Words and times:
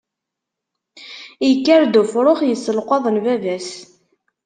Ikker-d 1.49 1.93
ufrux 2.01 2.39
yesselqaḍen 2.49 3.15
baba-s. 3.25 3.69